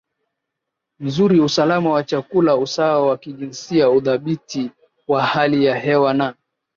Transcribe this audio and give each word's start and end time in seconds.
nzuri 0.99 1.39
usalama 1.39 1.89
wa 1.89 2.03
chakula 2.03 2.55
usawa 2.57 3.07
wa 3.07 3.17
kijinsia 3.17 3.89
udhabiti 3.89 4.71
wa 5.07 5.23
hali 5.25 5.65
ya 5.65 5.75
hewa 5.79 6.13
na 6.13 6.35